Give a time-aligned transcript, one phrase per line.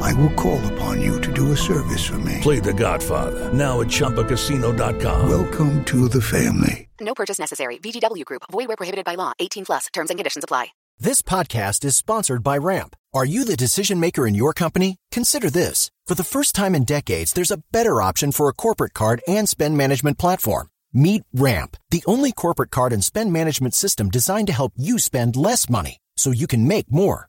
[0.00, 2.38] I will call upon you to do a service for me.
[2.40, 5.28] Play The Godfather now at ChumbaCasino.com.
[5.28, 6.88] Welcome to the family.
[7.00, 7.78] No purchase necessary.
[7.78, 8.42] VGW Group.
[8.50, 9.32] Void where prohibited by law.
[9.38, 9.86] 18 plus.
[9.92, 10.68] Terms and conditions apply.
[11.00, 12.96] This podcast is sponsored by Ramp.
[13.14, 14.96] Are you the decision maker in your company?
[15.12, 15.92] Consider this.
[16.06, 19.48] For the first time in decades, there's a better option for a corporate card and
[19.48, 20.68] spend management platform.
[20.92, 25.36] Meet Ramp, the only corporate card and spend management system designed to help you spend
[25.36, 27.28] less money so you can make more.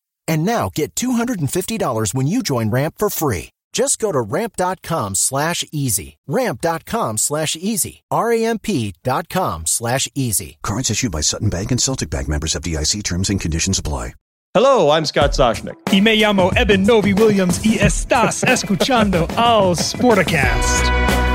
[0.31, 3.49] And now get $250 when you join Ramp for free.
[3.73, 6.15] Just go to ramp.com slash easy.
[6.25, 8.03] Ramp.com slash easy.
[8.09, 10.57] R-A-M-P dot com slash easy.
[10.63, 14.13] Cards issued by Sutton Bank and Celtic Bank members of DIC terms and conditions apply.
[14.53, 15.75] Hello, I'm Scott Soshnick.
[15.91, 21.30] Y me llamo Eben Novy Williams y estás escuchando al Sporticast.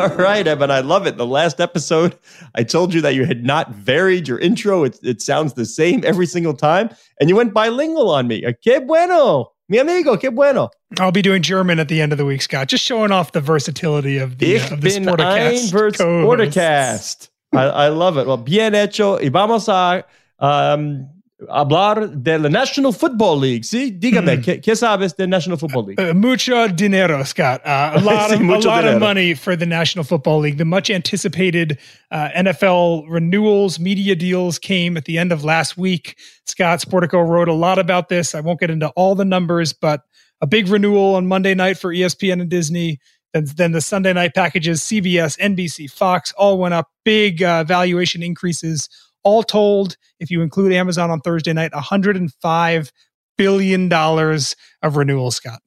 [0.10, 1.16] All right, Eben, I love it.
[1.16, 2.16] The last episode,
[2.54, 4.84] I told you that you had not varied your intro.
[4.84, 6.90] It, it sounds the same every single time.
[7.20, 8.44] And you went bilingual on me.
[8.44, 9.52] Uh, Que bueno.
[9.68, 10.70] Mi amigo, que bueno.
[10.98, 12.66] I'll be doing German at the end of the week, Scott.
[12.66, 15.72] Just showing off the versatility of the, Ich uh, of the bin Sporticast.
[15.72, 17.28] ein Sporticast.
[17.52, 18.26] I, I love it.
[18.26, 19.18] Well, bien hecho.
[19.18, 20.04] Y vamos a
[20.40, 21.08] um,
[21.48, 23.64] hablar de la National Football League.
[23.64, 24.42] Sí, dígame, Mm.
[24.42, 26.00] ¿qué, qué sabes de National Football League?
[26.00, 27.60] Uh, mucho dinero, Scott.
[27.64, 28.94] Uh, a lot, Sí, of, a lot dinero.
[28.96, 30.58] of money for the National Football League.
[30.58, 31.78] The much anticipated
[32.10, 36.16] uh, NFL renewals, media deals came at the end of last week.
[36.46, 38.34] Scott Sportico wrote a lot about this.
[38.34, 40.02] I won't get into all the numbers, but
[40.40, 42.98] a big renewal on Monday night for ESPN and Disney.
[43.32, 46.88] Then, then the Sunday night packages, CBS, NBC, Fox, all went up.
[47.04, 48.88] Big uh, valuation increases.
[49.22, 52.92] All told, if you include Amazon on Thursday night, 105
[53.38, 55.60] billion dollars of renewal, Scott.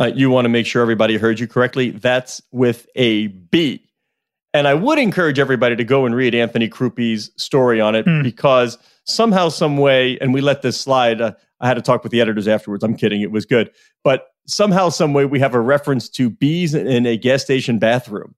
[0.00, 1.90] Uh, you want to make sure everybody heard you correctly.
[1.90, 3.84] That's with a B.
[4.54, 8.22] And I would encourage everybody to go and read Anthony Crupi's story on it Hmm.
[8.22, 11.20] because somehow, some way, and we let this slide.
[11.20, 12.82] Uh, I had to talk with the editors afterwards.
[12.82, 13.20] I'm kidding.
[13.20, 13.70] It was good.
[14.02, 18.34] But somehow, some way, we have a reference to bees in a gas station bathroom.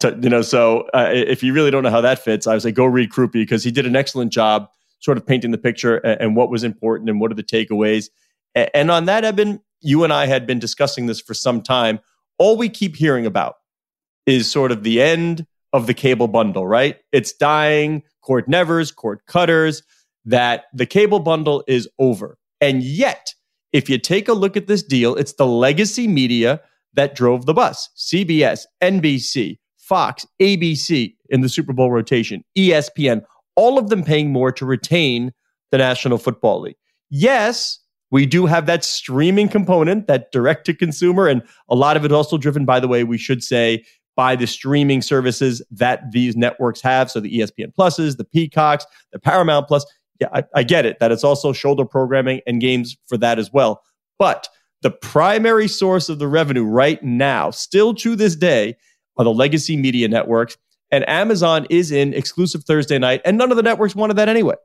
[0.00, 2.62] To, you know, so uh, if you really don't know how that fits, I would
[2.62, 4.68] say go read Crupi because he did an excellent job
[5.00, 8.08] sort of painting the picture and, and what was important and what are the takeaways.
[8.56, 12.00] A- And on that, Eben, you and I had been discussing this for some time.
[12.38, 13.56] All we keep hearing about
[14.26, 16.96] is sort of the end of the cable bundle, right?
[17.12, 19.82] It's dying, cord nevers, cord cutters,
[20.24, 22.38] that the cable bundle is over.
[22.60, 23.34] And yet,
[23.72, 26.60] if you take a look at this deal, it's the legacy media
[26.94, 29.58] that drove the bus CBS, NBC,
[29.90, 33.22] Fox, ABC in the Super Bowl rotation, ESPN,
[33.56, 35.32] all of them paying more to retain
[35.72, 36.76] the National Football League.
[37.10, 37.80] Yes,
[38.12, 42.12] we do have that streaming component, that direct to consumer, and a lot of it
[42.12, 43.84] also driven, by the way, we should say,
[44.14, 47.10] by the streaming services that these networks have.
[47.10, 49.84] So the ESPN Pluses, the Peacocks, the Paramount Plus.
[50.20, 53.52] Yeah, I, I get it that it's also shoulder programming and games for that as
[53.52, 53.82] well.
[54.20, 54.46] But
[54.82, 58.76] the primary source of the revenue right now, still to this day,
[59.16, 60.56] are the legacy media networks.
[60.90, 64.56] And Amazon is in exclusive Thursday night, and none of the networks wanted that anyway.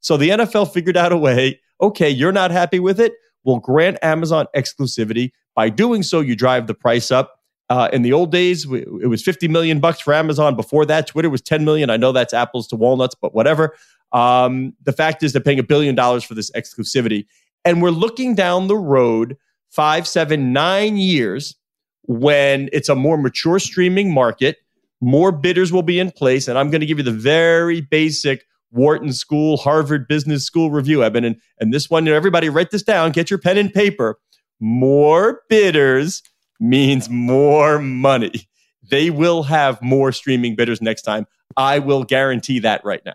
[0.00, 3.12] So the NFL figured out a way okay, you're not happy with it?
[3.42, 5.32] We'll grant Amazon exclusivity.
[5.56, 7.40] By doing so, you drive the price up.
[7.68, 10.54] Uh, in the old days, we- it was 50 million bucks for Amazon.
[10.54, 11.90] Before that, Twitter was 10 million.
[11.90, 13.74] I know that's apples to walnuts, but whatever.
[14.12, 17.26] Um, the fact is, they're paying a billion dollars for this exclusivity.
[17.64, 19.36] And we're looking down the road
[19.70, 21.56] five, seven, nine years
[22.04, 24.58] when it's a more mature streaming market.
[25.00, 26.48] More bidders will be in place.
[26.48, 31.04] And I'm going to give you the very basic Wharton School, Harvard Business School review,
[31.04, 31.24] Eben.
[31.24, 34.18] And, and this one, you know, everybody write this down, get your pen and paper.
[34.60, 36.22] More bidders
[36.60, 38.48] means more money.
[38.88, 41.26] They will have more streaming bidders next time.
[41.56, 43.14] I will guarantee that right now.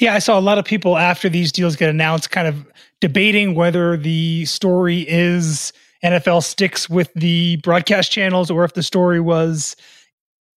[0.00, 2.66] Yeah, I saw a lot of people after these deals get announced kind of
[3.00, 5.72] debating whether the story is
[6.04, 9.74] NFL sticks with the broadcast channels or if the story was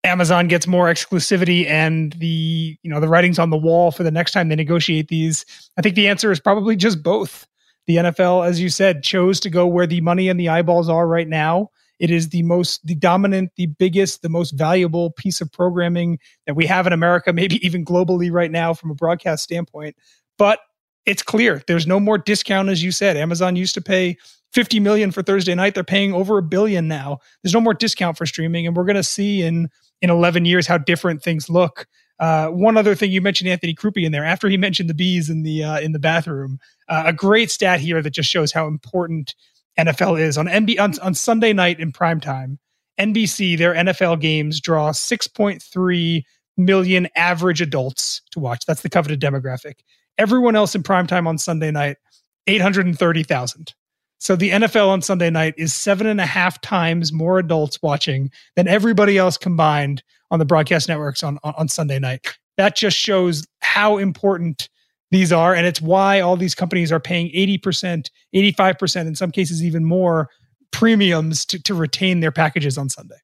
[0.04, 4.12] Amazon gets more exclusivity and the you know the writings on the wall for the
[4.12, 5.46] next time they negotiate these.
[5.78, 7.48] I think the answer is probably just both.
[7.88, 11.08] The NFL, as you said, chose to go where the money and the eyeballs are
[11.08, 11.70] right now.
[12.00, 16.56] It is the most, the dominant, the biggest, the most valuable piece of programming that
[16.56, 19.96] we have in America, maybe even globally right now from a broadcast standpoint.
[20.38, 20.60] But
[21.06, 23.18] it's clear there's no more discount, as you said.
[23.18, 24.18] Amazon used to pay
[24.54, 25.76] 50 million for Thursday night.
[25.76, 27.20] They're paying over a billion now.
[27.42, 28.68] There's no more discount for streaming.
[28.68, 29.70] And we're going to see in,
[30.02, 31.88] in 11 years how different things look.
[32.20, 35.28] Uh, one other thing you mentioned Anthony Crupi in there after he mentioned the bees
[35.30, 36.60] in the uh, in the bathroom.
[36.88, 39.34] Uh, a great stat here that just shows how important
[39.80, 42.60] NFL is on NB on, on Sunday night in prime time.
[43.00, 46.24] NBC their NFL games draw 6.3
[46.58, 48.66] million average adults to watch.
[48.68, 49.80] That's the coveted demographic.
[50.20, 51.98] Everyone else in prime time on Sunday night,
[52.46, 53.74] 830,000.
[54.22, 58.30] So the NFL on Sunday night is seven and a half times more adults watching
[58.56, 62.38] than everybody else combined on the broadcast networks on, on, Sunday night.
[62.56, 64.70] That just shows how important
[65.10, 65.56] these are.
[65.56, 70.30] And it's why all these companies are paying 80%, 85%, in some cases even more
[70.70, 73.18] premiums to, to retain their packages on Sunday.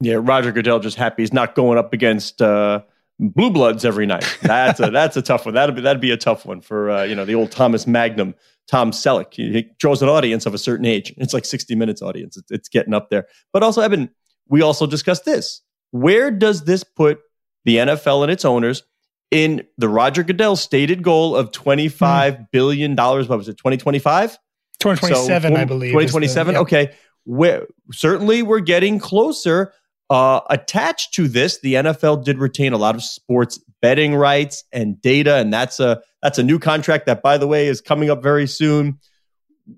[0.00, 2.80] Yeah, Roger Goodell just happy he's not going up against uh,
[3.18, 4.38] blue bloods every night.
[4.42, 5.54] That's a that's a tough one.
[5.54, 8.34] That'd be that'd be a tough one for uh, you know the old Thomas Magnum,
[8.68, 9.34] Tom Selleck.
[9.34, 11.12] He, he, draws an audience of a certain age.
[11.16, 12.36] It's like 60 minutes audience.
[12.36, 13.26] It's, it's getting up there.
[13.52, 14.10] But also, Eben,
[14.48, 15.62] we also discussed this.
[15.90, 17.20] Where does this put
[17.64, 18.82] the NFL and its owners
[19.30, 22.46] in the Roger Goodell stated goal of twenty-five mm.
[22.52, 23.28] billion dollars?
[23.28, 23.56] What was it?
[23.56, 24.38] Twenty twenty-five.
[24.80, 25.90] 2027, so, I believe.
[25.90, 26.54] 2027.
[26.54, 26.60] Yeah.
[26.60, 26.94] Okay.
[27.24, 29.72] Where certainly we're getting closer
[30.10, 35.00] uh, attached to this, the NFL did retain a lot of sports betting rights and
[35.00, 38.22] data, and that's a that's a new contract that, by the way, is coming up
[38.22, 38.98] very soon.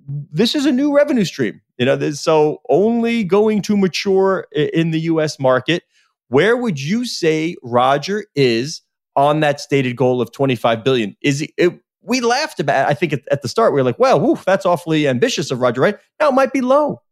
[0.09, 2.11] This is a new revenue stream, you know.
[2.13, 5.39] So only going to mature in the U.S.
[5.39, 5.83] market.
[6.29, 8.83] Where would you say Roger is
[9.17, 11.17] on that stated goal of 25 billion?
[11.23, 12.89] Is it, it we laughed about?
[12.89, 15.59] I think at, at the start we were like, "Well, woof, that's awfully ambitious of
[15.59, 17.03] Roger." Right now, it might be low.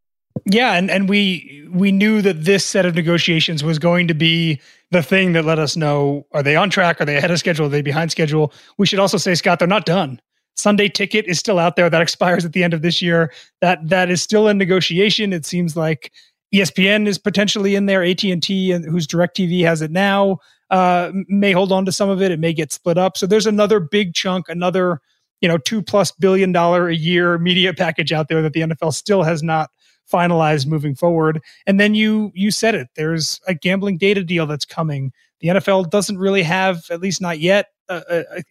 [0.44, 4.61] Yeah, and, and we we knew that this set of negotiations was going to be
[4.90, 7.67] the thing that let us know are they on track, are they ahead of schedule,
[7.67, 8.52] are they behind schedule.
[8.79, 10.20] We should also say, Scott, they're not done.
[10.56, 13.32] Sunday ticket is still out there that expires at the end of this year.
[13.61, 15.32] That that is still in negotiation.
[15.32, 16.12] It seems like
[16.55, 18.02] ESPN is potentially in there.
[18.02, 20.38] AT and T, whose Directv has it now,
[20.70, 22.32] uh, may hold on to some of it.
[22.32, 23.17] It may get split up.
[23.17, 25.00] So there's another big chunk, another
[25.40, 28.94] you know two plus billion dollar a year media package out there that the NFL
[28.94, 29.70] still has not
[30.10, 31.40] finalized moving forward.
[31.66, 32.88] And then you you said it.
[32.94, 35.12] There's a gambling data deal that's coming.
[35.40, 38.00] The NFL doesn't really have, at least not yet, uh,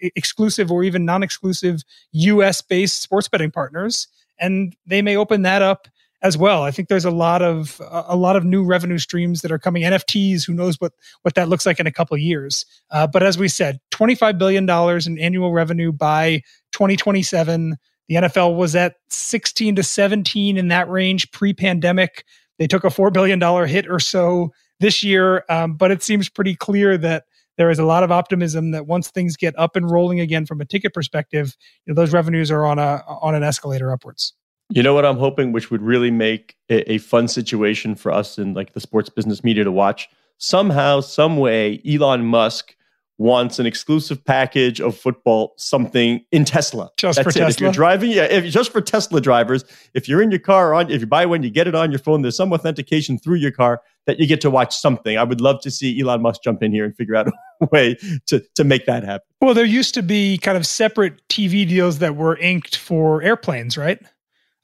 [0.02, 1.84] exclusive or even non-exclusive
[2.14, 2.62] U.S.
[2.62, 4.08] based sports betting partners,
[4.40, 5.88] and they may open that up
[6.22, 6.64] as well.
[6.64, 9.84] I think there's a lot of a lot of new revenue streams that are coming.
[9.84, 12.66] NFTs, who knows what what that looks like in a couple years.
[12.90, 17.78] Uh, but as we said, 25 billion dollars in annual revenue by 2027.
[18.08, 22.26] The NFL was at 16 to 17 in that range pre pandemic.
[22.58, 26.56] They took a $4 billion hit or so this year, um, but it seems pretty
[26.56, 27.26] clear that
[27.58, 30.62] there is a lot of optimism that once things get up and rolling again from
[30.62, 31.56] a ticket perspective,
[31.86, 34.34] you know, those revenues are on a on an escalator upwards.
[34.70, 38.38] You know what I'm hoping, which would really make a, a fun situation for us
[38.38, 40.10] in like the sports business media to watch.
[40.38, 42.76] Somehow, some way, Elon Musk
[43.20, 46.90] wants an exclusive package of football, something in Tesla.
[46.98, 47.34] Just That's for it.
[47.34, 47.50] Tesla.
[47.50, 49.64] If you're driving, yeah, if just for Tesla drivers,
[49.96, 52.00] if you're in your car on, if you buy one, you get it on your
[52.00, 52.22] phone.
[52.22, 55.18] There's some authentication through your car that you get to watch something.
[55.18, 57.28] I would love to see Elon Musk jump in here and figure out
[57.62, 57.96] a way
[58.28, 59.26] to to make that happen.
[59.42, 63.78] Well, there used to be kind of separate TV deals that were inked for airplanes,
[63.78, 64.00] right?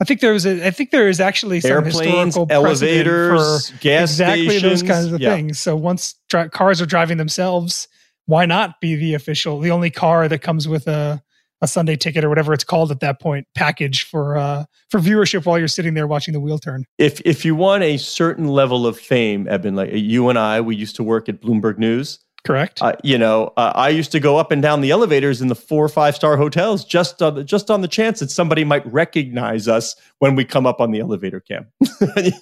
[0.01, 0.65] I think there was a.
[0.67, 4.81] I think there is actually some Airplanes, historical elevators, for gas exactly stations.
[4.81, 5.33] those kinds of Yeah.
[5.33, 5.59] things.
[5.59, 7.87] So once dri- cars are driving themselves,
[8.25, 11.21] why not be the official, the only car that comes with a
[11.63, 15.45] a Sunday ticket or whatever it's called at that point package for uh, for viewership
[15.45, 16.83] while you're sitting there watching the wheel turn.
[16.97, 20.75] If if you want a certain level of fame, Eben, like you and I, we
[20.75, 22.19] used to work at Bloomberg News.
[22.43, 22.81] Correct.
[22.81, 25.55] Uh, you know, uh, I used to go up and down the elevators in the
[25.55, 28.85] four or five star hotels just on the, just on the chance that somebody might
[28.91, 31.67] recognize us when we come up on the elevator cam.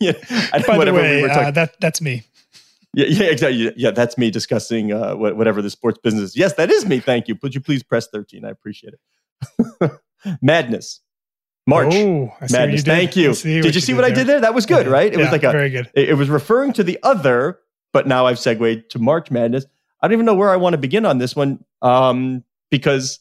[0.01, 0.13] yeah,
[0.65, 2.23] By the we way, were uh, that that's me.
[2.93, 3.73] Yeah, yeah, exactly.
[3.77, 6.31] Yeah, that's me discussing uh, whatever the sports business.
[6.31, 6.37] is.
[6.37, 6.99] Yes, that is me.
[6.99, 7.37] Thank you.
[7.41, 8.45] Would you please press thirteen?
[8.45, 9.91] I appreciate it.
[10.41, 11.01] Madness,
[11.67, 11.93] March.
[11.93, 12.79] Oh, I see what Madness.
[12.79, 12.85] you did.
[12.85, 13.33] Thank you.
[13.33, 14.39] See Did you see what I did there?
[14.41, 14.91] That was good, Yeah.
[14.91, 15.11] right?
[15.13, 15.89] It was like a very good.
[15.93, 17.59] it, it was referring to the other,
[17.93, 19.65] but now I've segued to March Madness.
[20.01, 21.63] I don't even know where I want to begin on this one.
[21.81, 23.19] Um, because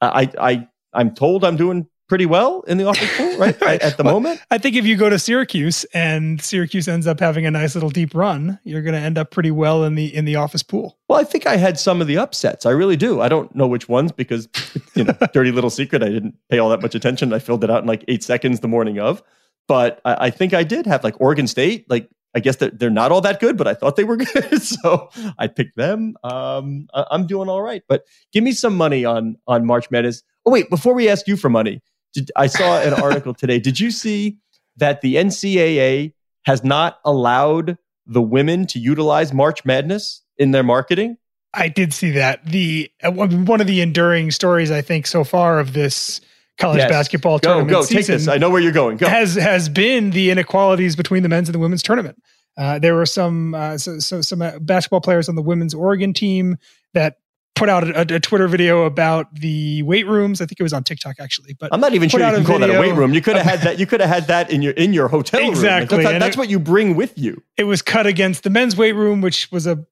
[0.00, 3.60] I I I'm told I'm doing pretty well in the office pool, right?
[3.62, 3.80] right.
[3.80, 4.40] At the well, moment.
[4.50, 7.90] I think if you go to Syracuse and Syracuse ends up having a nice little
[7.90, 10.98] deep run, you're going to end up pretty well in the in the office pool.
[11.08, 12.66] Well, I think I had some of the upsets.
[12.66, 13.20] I really do.
[13.20, 14.48] I don't know which ones because
[14.94, 16.02] you know, dirty little secret.
[16.02, 17.32] I didn't pay all that much attention.
[17.32, 19.22] I filled it out in like eight seconds the morning of.
[19.68, 22.90] But I, I think I did have like Oregon State, like I guess they're, they're
[22.90, 24.62] not all that good, but I thought they were good.
[24.62, 25.08] so
[25.38, 26.16] I picked them.
[26.22, 27.82] Um, I, am doing all right.
[27.88, 30.22] But give me some money on on March Madness.
[30.44, 31.82] Oh, wait, before we ask you for money,
[32.12, 33.58] did, I saw an article today.
[33.58, 34.38] Did you see
[34.76, 36.12] that the NCAA
[36.44, 41.16] has not allowed the women to utilize March Madness in their marketing?
[41.52, 42.44] I did see that.
[42.44, 46.20] The uh, one of the enduring stories I think so far of this
[46.58, 46.90] college yes.
[46.90, 48.28] basketball go, tournament go, season take this.
[48.28, 48.98] I know where you're going.
[48.98, 49.08] Go.
[49.08, 52.22] Has has been the inequalities between the men's and the women's tournament.
[52.58, 56.12] Uh, there were some uh, so, so some uh, basketball players on the women's Oregon
[56.12, 56.56] team
[56.94, 57.16] that
[57.56, 60.40] put out a, a, Twitter video about the weight rooms.
[60.40, 62.58] I think it was on TikTok actually, but I'm not even sure you can call
[62.60, 63.12] that a weight room.
[63.12, 63.78] You could have had that.
[63.80, 65.98] You could have had that in your in your hotel exactly.
[65.98, 66.04] room.
[66.04, 67.42] That's, that's it, what you bring with you.
[67.56, 69.84] It was cut against the men's weight room, which was a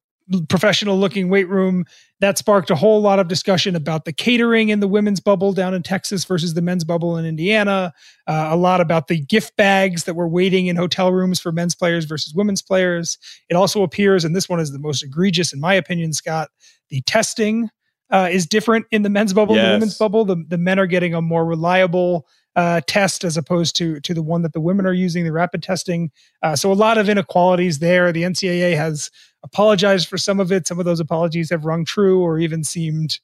[0.48, 1.84] professional looking weight room.
[2.20, 5.74] That sparked a whole lot of discussion about the catering in the women's bubble down
[5.74, 7.92] in Texas versus the men's bubble in Indiana.
[8.26, 11.74] Uh, a lot about the gift bags that were waiting in hotel rooms for men's
[11.74, 13.18] players versus women's players.
[13.50, 16.48] It also appears, and this one is the most egregious in my opinion, Scott,
[16.88, 17.68] the testing
[18.10, 19.64] uh, is different in the men's bubble yes.
[19.64, 20.24] and the women's bubble.
[20.24, 24.22] The, the men are getting a more reliable uh, test as opposed to to the
[24.22, 26.10] one that the women are using, the rapid testing.
[26.42, 28.12] Uh, so a lot of inequalities there.
[28.12, 29.10] The NCAA has
[29.42, 30.66] apologized for some of it.
[30.66, 33.18] Some of those apologies have rung true or even seemed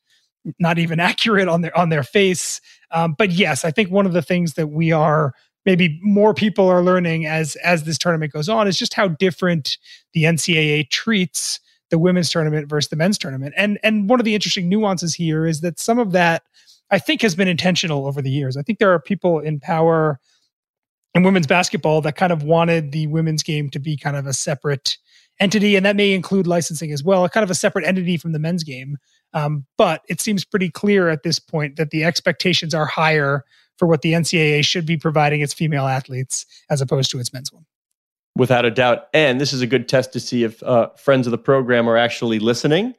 [0.59, 2.61] not even accurate on their on their face.
[2.91, 5.35] Um, but yes, I think one of the things that we are
[5.67, 9.79] maybe more people are learning as as this tournament goes on is just how different
[10.13, 11.61] the NCAA treats
[11.91, 13.55] the women's tournament versus the men's tournament.
[13.57, 16.43] And and one of the interesting nuances here is that some of that
[16.91, 18.57] I think has been intentional over the years.
[18.57, 20.19] I think there are people in power
[21.15, 24.33] in women's basketball that kind of wanted the women's game to be kind of a
[24.33, 24.97] separate
[25.41, 28.39] entity, and that may include licensing as well, kind of a separate entity from the
[28.39, 28.97] men's game.
[29.33, 33.45] Um, but it seems pretty clear at this point that the expectations are higher
[33.79, 37.53] for what the NCAA should be providing its female athletes as opposed to its men's
[37.53, 37.65] one.
[38.37, 39.09] Without a doubt.
[39.15, 41.97] And this is a good test to see if uh, friends of the program are
[41.97, 42.95] actually listening.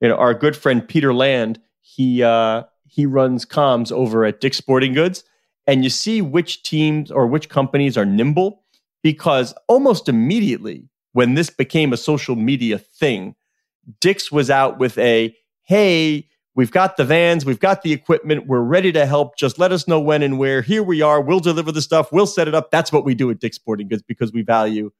[0.00, 4.56] You know, our good friend Peter Land, he uh, he runs comms over at Dick's
[4.56, 5.22] Sporting Goods,
[5.66, 8.64] and you see which teams or which companies are nimble
[9.02, 13.36] because almost immediately when this became a social media thing,
[14.00, 18.60] Dick's was out with a hey, we've got the vans, we've got the equipment, we're
[18.60, 19.36] ready to help.
[19.36, 20.60] Just let us know when and where.
[20.60, 21.20] Here we are.
[21.20, 22.10] We'll deliver the stuff.
[22.10, 22.72] We'll set it up.
[22.72, 24.90] That's what we do at Dick's Sporting Goods because we value,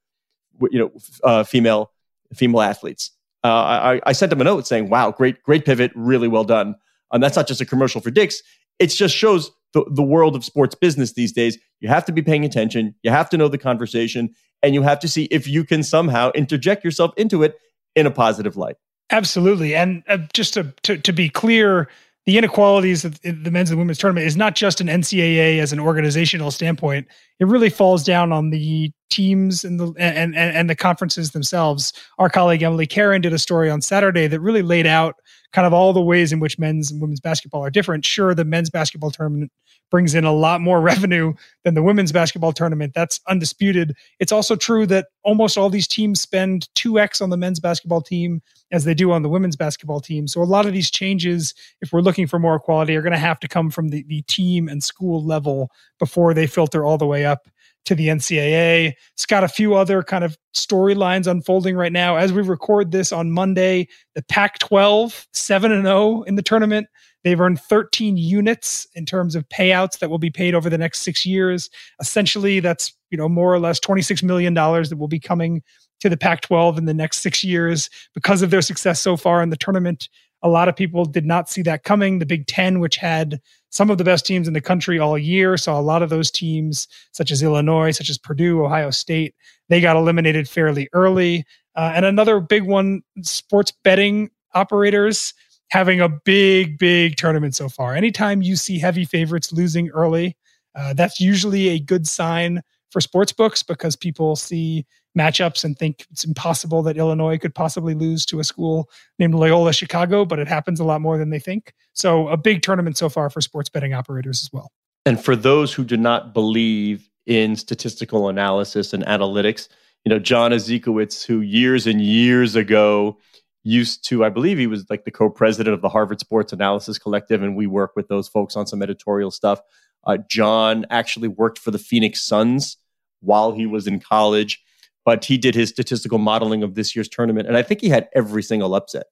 [0.70, 0.92] you know,
[1.24, 1.90] uh, female
[2.34, 3.10] female athletes.
[3.42, 6.76] Uh, I, I sent them a note saying, "Wow, great, great pivot, really well done."
[7.12, 8.42] And that's not just a commercial for Dick's.
[8.78, 11.58] It just shows the, the world of sports business these days.
[11.80, 12.94] You have to be paying attention.
[13.02, 16.30] You have to know the conversation and you have to see if you can somehow
[16.34, 17.58] interject yourself into it
[17.96, 18.76] in a positive light.
[19.10, 19.74] Absolutely.
[19.74, 21.88] And uh, just to, to, to be clear,
[22.26, 25.80] the inequalities of the men's and women's tournament is not just an NCAA as an
[25.80, 27.08] organizational standpoint.
[27.40, 31.92] It really falls down on the teams and the and, and, and the conferences themselves.
[32.18, 35.16] Our colleague Emily Caron did a story on Saturday that really laid out
[35.52, 38.04] kind of all the ways in which men's and women's basketball are different.
[38.04, 39.50] Sure, the men's basketball tournament
[39.90, 41.32] brings in a lot more revenue
[41.64, 42.92] than the women's basketball tournament.
[42.94, 43.94] That's undisputed.
[44.18, 48.42] It's also true that almost all these teams spend 2x on the men's basketball team
[48.72, 50.28] as they do on the women's basketball team.
[50.28, 53.18] So a lot of these changes, if we're looking for more equality, are going to
[53.18, 57.06] have to come from the, the team and school level before they filter all the
[57.06, 57.48] way up
[57.86, 58.92] to the NCAA.
[59.14, 62.16] It's got a few other kind of storylines unfolding right now.
[62.16, 66.86] As we record this on Monday, the Pac 12, 7 and 0 in the tournament.
[67.22, 71.00] They've earned 13 units in terms of payouts that will be paid over the next
[71.00, 71.68] six years.
[72.00, 75.62] Essentially, that's you know more or less 26 million dollars that will be coming
[76.00, 79.42] to the Pac 12 in the next six years because of their success so far
[79.42, 80.08] in the tournament.
[80.42, 82.18] A lot of people did not see that coming.
[82.18, 85.56] The Big Ten, which had some of the best teams in the country all year,
[85.56, 89.34] saw a lot of those teams, such as Illinois, such as Purdue, Ohio State,
[89.68, 91.44] they got eliminated fairly early.
[91.76, 95.32] Uh, and another big one, sports betting operators
[95.70, 97.94] having a big, big tournament so far.
[97.94, 100.36] Anytime you see heavy favorites losing early,
[100.74, 104.86] uh, that's usually a good sign for sports books because people see
[105.18, 109.72] matchups and think it's impossible that Illinois could possibly lose to a school named Loyola
[109.72, 111.72] Chicago, but it happens a lot more than they think.
[111.92, 114.72] So, a big tournament so far for sports betting operators as well.
[115.06, 119.68] And for those who do not believe in statistical analysis and analytics,
[120.04, 123.18] you know, John Ezekowitz, who years and years ago
[123.62, 127.42] used to, I believe he was like the co-president of the Harvard Sports Analysis Collective,
[127.42, 129.60] and we work with those folks on some editorial stuff.
[130.04, 132.76] Uh, John actually worked for the Phoenix Suns
[133.20, 134.62] while he was in college,
[135.04, 138.08] but he did his statistical modeling of this year's tournament, and I think he had
[138.14, 139.06] every single upset,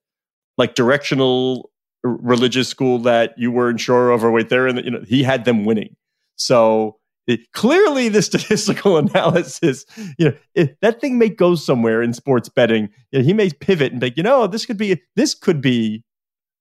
[0.57, 1.71] like directional
[2.03, 5.45] religious school that you weren't sure of, or wait there, and you know he had
[5.45, 5.97] them winning.
[6.37, 9.85] So it, clearly, the statistical analysis,
[10.19, 12.89] you know, it, that thing may go somewhere in sports betting.
[13.13, 16.03] You know, he may pivot and think, you know, this could be this could be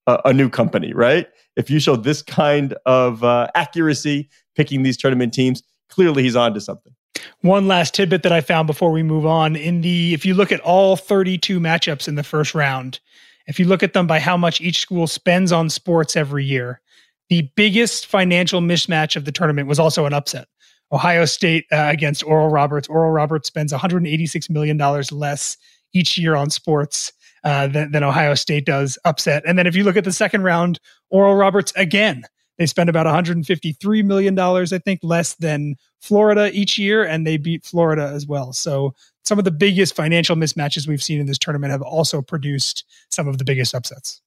[0.08, 1.28] a, new company, right?
[1.56, 6.54] If you show this kind of uh, accuracy picking these tournament teams, clearly he's on
[6.54, 6.94] to something.
[7.42, 10.52] One last tidbit that I found before we move on in the if you look
[10.52, 13.00] at all 32 matchups in the first round,
[13.48, 16.82] if you look at them by how much each school spends on sports every year,
[17.30, 20.48] the biggest financial mismatch of the tournament was also an upset.
[20.92, 22.88] Ohio State uh, against Oral Roberts.
[22.88, 24.78] Oral Roberts spends $186 million
[25.12, 25.58] less
[25.94, 27.12] each year on sports
[27.44, 29.44] uh, than, than Ohio State does, upset.
[29.46, 30.80] And then if you look at the second round,
[31.10, 32.24] Oral Roberts again,
[32.58, 37.64] they spend about $153 million, I think, less than Florida each year, and they beat
[37.64, 38.52] Florida as well.
[38.52, 42.86] So some of the biggest financial mismatches we've seen in this tournament have also produced
[43.10, 44.22] some of the biggest upsets.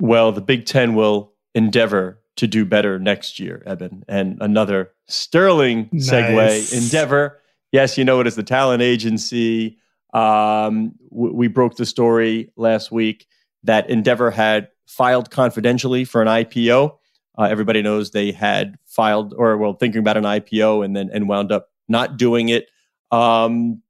[0.00, 4.04] Well, the Big Ten will endeavor to do better next year, Eben.
[4.06, 6.72] And another sterling segue nice.
[6.72, 7.40] endeavor.
[7.72, 9.78] Yes, you know it is the talent agency.
[10.14, 13.26] Um, we broke the story last week
[13.64, 16.96] that Endeavor had filed confidentially for an IPO.
[17.36, 21.28] Uh, everybody knows they had filed or well thinking about an IPO and then and
[21.28, 22.68] wound up not doing it.
[23.10, 23.82] Um,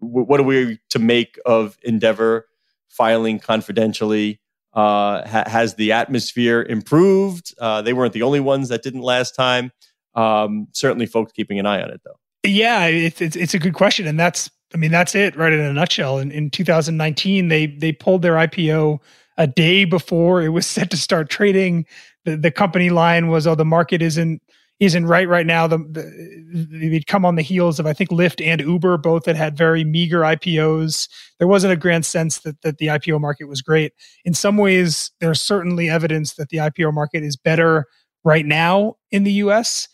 [0.00, 2.46] w- what are we to make of Endeavor
[2.88, 4.40] filing confidentially?
[4.74, 7.54] Uh, ha- has the atmosphere improved?
[7.58, 9.70] Uh, they weren't the only ones that didn't last time.
[10.14, 12.18] Um, certainly, folks keeping an eye on it though.
[12.44, 15.60] Yeah, it's, it's, it's a good question, and that's I mean that's it right in
[15.60, 16.18] a nutshell.
[16.18, 18.98] In, in 2019, they they pulled their IPO
[19.38, 21.86] a day before it was set to start trading.
[22.24, 24.42] The, the company line was, "Oh, the market isn't
[24.80, 25.66] isn't right right now.
[25.66, 29.36] The, the they'd come on the heels of I think Lyft and Uber both had
[29.36, 31.08] had very meager IPOs.
[31.38, 33.92] There wasn't a grand sense that that the IPO market was great.
[34.24, 37.86] In some ways, there's certainly evidence that the IPO market is better
[38.24, 39.88] right now in the U.S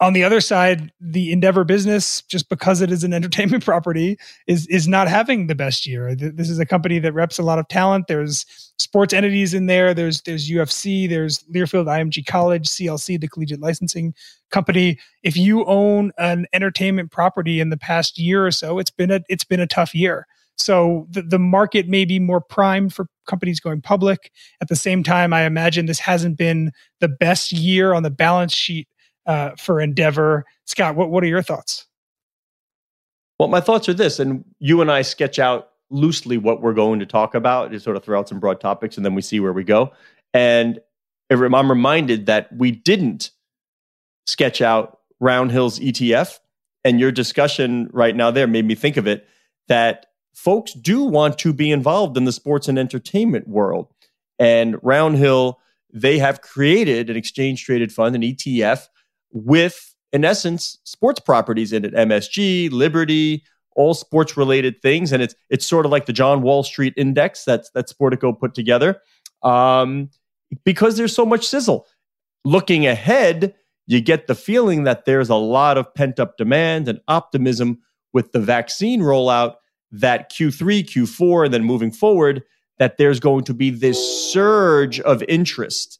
[0.00, 4.66] on the other side, the Endeavor business, just because it is an entertainment property, is
[4.68, 6.14] is not having the best year.
[6.14, 8.06] This is a company that reps a lot of talent.
[8.06, 8.46] There's
[8.78, 9.94] sports entities in there.
[9.94, 11.08] There's there's UFC.
[11.08, 14.14] There's Learfield IMG College, CLC, the collegiate licensing
[14.50, 14.98] company.
[15.22, 19.20] If you own an entertainment property in the past year or so, it's been a
[19.28, 20.26] it's been a tough year.
[20.60, 24.32] So the, the market may be more primed for companies going public.
[24.60, 28.52] At the same time, I imagine this hasn't been the best year on the balance
[28.52, 28.88] sheet
[29.28, 30.44] uh, for Endeavor.
[30.64, 31.86] Scott, what, what are your thoughts?
[33.38, 36.98] Well, my thoughts are this, and you and I sketch out loosely what we're going
[36.98, 39.38] to talk about, is sort of throw out some broad topics, and then we see
[39.38, 39.92] where we go.
[40.34, 40.80] And
[41.30, 43.30] I'm reminded that we didn't
[44.26, 46.38] sketch out Roundhill's ETF,
[46.84, 49.28] and your discussion right now there made me think of it
[49.68, 53.92] that folks do want to be involved in the sports and entertainment world.
[54.38, 55.56] And Roundhill,
[55.92, 58.88] they have created an exchange traded fund, an ETF,
[59.32, 63.42] with, in essence, sports properties in it MSG, Liberty,
[63.76, 65.12] all sports related things.
[65.12, 68.54] And it's, it's sort of like the John Wall Street Index that's, that Sportico put
[68.54, 69.00] together
[69.42, 70.10] um,
[70.64, 71.86] because there's so much sizzle.
[72.44, 73.54] Looking ahead,
[73.86, 77.78] you get the feeling that there's a lot of pent up demand and optimism
[78.12, 79.54] with the vaccine rollout
[79.92, 82.42] that Q3, Q4, and then moving forward,
[82.78, 83.98] that there's going to be this
[84.32, 85.98] surge of interest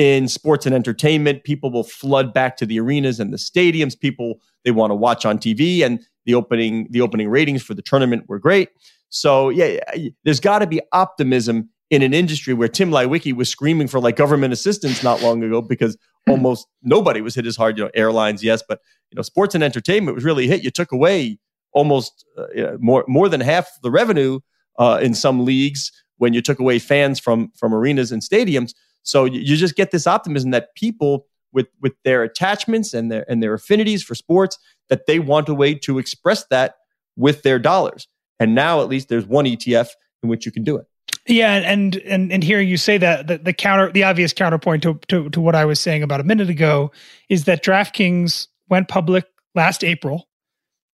[0.00, 1.44] in sports and entertainment.
[1.44, 3.98] People will flood back to the arenas and the stadiums.
[3.98, 7.82] People they want to watch on TV, and the opening the opening ratings for the
[7.82, 8.70] tournament were great.
[9.10, 9.78] So yeah,
[10.24, 14.16] there's got to be optimism in an industry where Tim Leiweke was screaming for like
[14.16, 17.76] government assistance not long ago because almost nobody was hit as hard.
[17.76, 20.64] You know, airlines, yes, but you know, sports and entertainment was really hit.
[20.64, 21.38] You took away
[21.72, 24.40] almost uh, you know, more more than half the revenue
[24.78, 28.72] uh, in some leagues when you took away fans from from arenas and stadiums.
[29.02, 33.42] So you just get this optimism that people with with their attachments and their and
[33.42, 34.58] their affinities for sports
[34.88, 36.76] that they want a way to express that
[37.16, 38.08] with their dollars.
[38.38, 39.88] And now at least there's one ETF
[40.22, 40.86] in which you can do it.
[41.26, 44.98] Yeah, and and and hearing you say that the, the counter the obvious counterpoint to,
[45.08, 46.90] to to what I was saying about a minute ago
[47.28, 50.28] is that DraftKings went public last April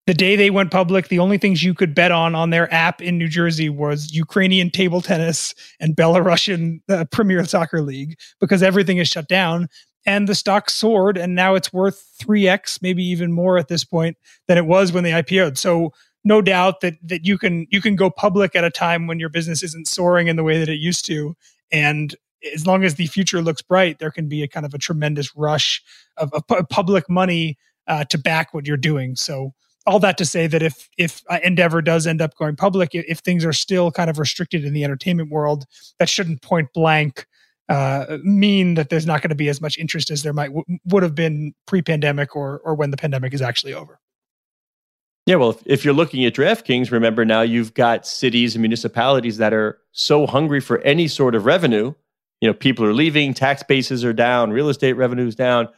[0.08, 3.02] the day they went public, the only things you could bet on on their app
[3.02, 8.98] in New Jersey was Ukrainian table tennis and Belarusian uh, Premier Soccer League because everything
[8.98, 9.68] is shut down.
[10.08, 14.18] And the stock soared, and now it's worth 3x, maybe even more at this point
[14.48, 15.58] than it was when they IPO'd.
[15.58, 19.20] So no doubt that that you can you can go public at a time when
[19.20, 21.36] your business isn't soaring in the way that it used to,
[21.72, 22.15] and
[22.54, 25.36] as long as the future looks bright, there can be a kind of a tremendous
[25.36, 25.82] rush
[26.18, 29.15] of, of public money uh, to back what you're doing.
[29.15, 29.54] So
[29.86, 33.45] all that to say that if if Endeavor does end up going public, if things
[33.45, 35.65] are still kind of restricted in the entertainment world,
[36.00, 37.28] that shouldn't point blank
[37.69, 40.80] uh, mean that there's not going to be as much interest as there might w-
[40.86, 44.00] would have been pre-pandemic or or when the pandemic is actually over.
[45.26, 49.38] Yeah, well, if, if you're looking at DraftKings, remember now you've got cities and municipalities
[49.38, 51.93] that are so hungry for any sort of revenue.
[52.41, 55.69] You know, people are leaving, tax bases are down, real estate revenues down,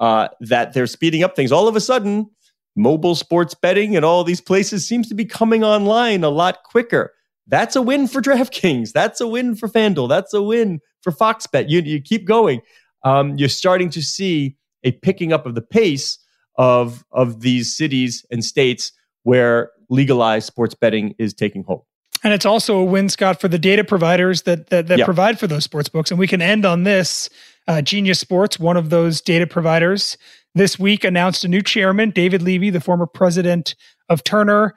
[0.00, 1.52] uh, that they're speeding up things.
[1.52, 2.28] All of a sudden,
[2.76, 7.12] mobile sports betting and all these places seems to be coming online a lot quicker.
[7.46, 8.92] That's a win for DraftKings.
[8.92, 10.08] That's a win for FanDuel.
[10.08, 11.70] That's a win for Fox Bet.
[11.70, 12.60] You, you keep going.
[13.02, 16.18] Um, you're starting to see a picking up of the pace
[16.58, 18.92] of of these cities and states
[19.24, 21.84] where legalized sports betting is taking hold.
[22.24, 25.46] And it's also a win, Scott, for the data providers that that, that provide for
[25.46, 26.10] those sports books.
[26.10, 27.28] And we can end on this.
[27.68, 30.16] Uh, Genius Sports, one of those data providers,
[30.54, 33.74] this week announced a new chairman, David Levy, the former president
[34.08, 34.74] of Turner.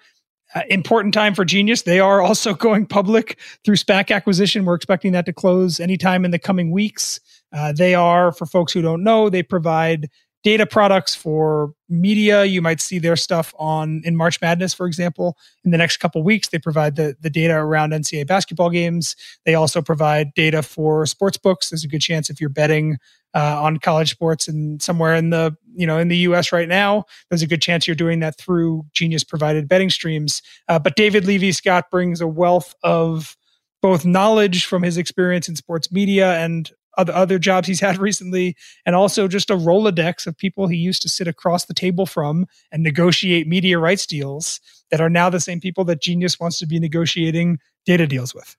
[0.56, 1.84] Uh, important time for Genius.
[1.84, 4.66] They are also going public through SPAC acquisition.
[4.66, 7.20] We're expecting that to close anytime in the coming weeks.
[7.54, 10.10] Uh, they are, for folks who don't know, they provide
[10.44, 12.46] data products for media.
[12.46, 15.38] You might see their stuff on in March Madness, for example.
[15.66, 19.16] In the next couple weeks, they provide the, the data around NCAA basketball games.
[19.46, 21.70] They also provide data for sports books.
[21.70, 22.98] There's a good chance if you're betting
[23.36, 26.52] uh, on college sports and somewhere in the you know in the U.S.
[26.52, 30.42] right now, there's a good chance you're doing that through Genius provided betting streams.
[30.68, 33.36] Uh, but David Levy Scott brings a wealth of
[33.82, 38.56] both knowledge from his experience in sports media and other, other jobs he's had recently,
[38.86, 42.46] and also just a Rolodex of people he used to sit across the table from
[42.72, 44.60] and negotiate media rights deals
[44.92, 48.56] that are now the same people that Genius wants to be negotiating data deals with.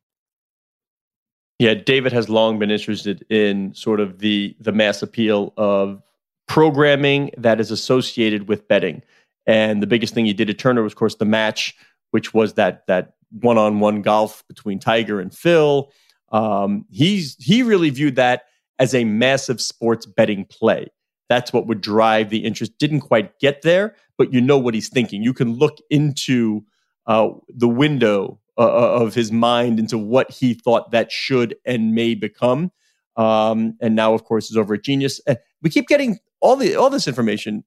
[1.58, 6.02] Yeah, David has long been interested in sort of the the mass appeal of
[6.48, 9.02] programming that is associated with betting.
[9.46, 11.76] And the biggest thing he did at Turner was, of course, the match,
[12.12, 15.92] which was that that one on one golf between Tiger and Phil.
[16.30, 18.44] Um, he's he really viewed that
[18.78, 20.88] as a massive sports betting play.
[21.28, 22.78] That's what would drive the interest.
[22.78, 25.22] Didn't quite get there, but you know what he's thinking.
[25.22, 26.64] You can look into
[27.06, 31.94] uh, the window uh, uh of his mind into what he thought that should and
[31.94, 32.72] may become.
[33.16, 35.20] Um, and now, of course, is over at Genius.
[35.26, 37.64] Uh, we keep getting all the all this information.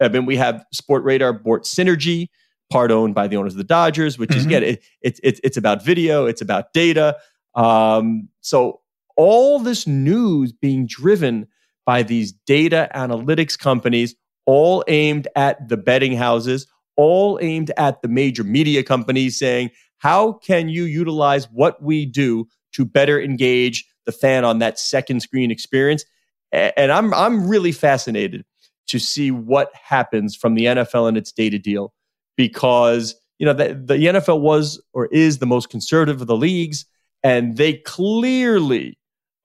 [0.00, 2.28] I mean, we have Sportradar, Bort Synergy,
[2.70, 4.38] part owned by the owners of the Dodgers, which mm-hmm.
[4.38, 7.16] is again, it, it, it, it's about video, it's about data.
[7.56, 8.80] Um, so
[9.16, 11.48] all this news being driven
[11.84, 14.14] by these data analytics companies,
[14.44, 16.66] all aimed at the betting houses,
[16.96, 22.46] all aimed at the major media companies, saying, how can you utilize what we do
[22.72, 26.04] to better engage the fan on that second screen experience?
[26.52, 28.44] And I'm I'm really fascinated
[28.88, 31.92] to see what happens from the NFL and its data deal
[32.36, 36.86] because you know the, the NFL was or is the most conservative of the leagues
[37.22, 38.98] and they clearly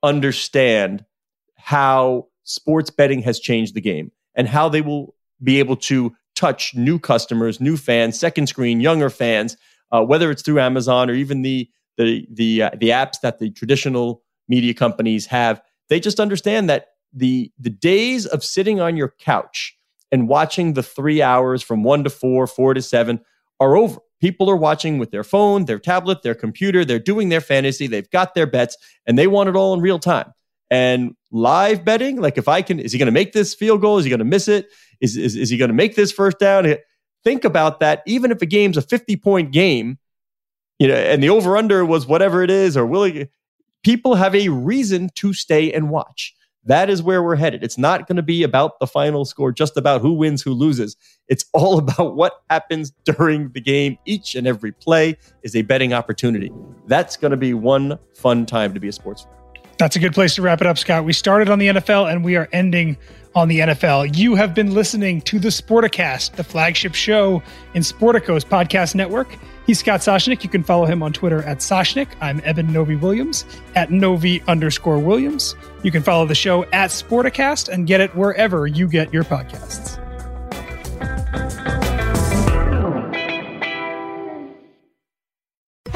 [0.03, 1.05] understand
[1.55, 6.73] how sports betting has changed the game and how they will be able to touch
[6.75, 9.57] new customers, new fans, second screen, younger fans,
[9.91, 13.51] uh, whether it's through Amazon or even the the the uh, the apps that the
[13.51, 15.61] traditional media companies have.
[15.89, 19.77] They just understand that the the days of sitting on your couch
[20.11, 23.21] and watching the three hours from one to four, four to seven
[23.59, 23.99] are over.
[24.21, 26.85] People are watching with their phone, their tablet, their computer.
[26.85, 27.87] They're doing their fantasy.
[27.87, 30.31] They've got their bets and they want it all in real time.
[30.69, 33.97] And live betting, like if I can, is he going to make this field goal?
[33.97, 34.67] Is he going to miss it?
[35.01, 36.75] Is, is, is he going to make this first down?
[37.23, 38.03] Think about that.
[38.05, 39.97] Even if a game's a 50 point game,
[40.79, 43.25] you know, and the over under was whatever it is, or will
[43.83, 46.33] people have a reason to stay and watch.
[46.65, 47.63] That is where we're headed.
[47.63, 50.95] It's not going to be about the final score, just about who wins, who loses.
[51.27, 53.97] It's all about what happens during the game.
[54.05, 56.51] Each and every play is a betting opportunity.
[56.87, 59.33] That's going to be one fun time to be a sports fan.
[59.77, 61.05] That's a good place to wrap it up, Scott.
[61.05, 62.97] We started on the NFL and we are ending
[63.33, 64.15] on the NFL.
[64.15, 67.41] You have been listening to the Sporticast, the flagship show
[67.73, 69.35] in Sportico's podcast network.
[69.67, 70.43] He's Scott Soshnick.
[70.43, 72.07] You can follow him on Twitter at Soshnick.
[72.19, 73.45] I'm Eben Novy Williams
[73.75, 75.55] at Novy underscore Williams.
[75.83, 79.97] You can follow the show at Sporticast and get it wherever you get your podcasts.